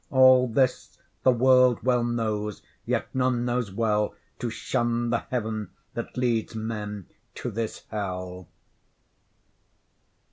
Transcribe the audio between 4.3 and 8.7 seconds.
To shun the heaven that leads men to this hell.